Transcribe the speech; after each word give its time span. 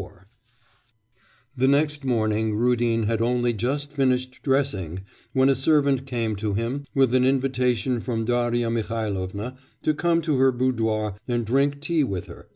IV 0.00 0.06
The 1.58 1.68
next 1.68 2.06
morning 2.06 2.54
Rudin 2.54 3.02
had 3.02 3.20
only 3.20 3.52
just 3.52 3.92
finished 3.92 4.40
dressing 4.42 5.00
when 5.34 5.50
a 5.50 5.54
servant 5.54 6.06
came 6.06 6.36
to 6.36 6.54
him 6.54 6.86
with 6.94 7.12
an 7.14 7.26
invitation 7.26 8.00
from 8.00 8.24
Darya 8.24 8.70
Mihailovna 8.70 9.58
to 9.82 9.92
come 9.92 10.22
to 10.22 10.38
her 10.38 10.52
boudoir 10.52 11.16
and 11.28 11.44
drink 11.44 11.82
tea 11.82 12.02
with 12.02 12.28
her. 12.28 12.48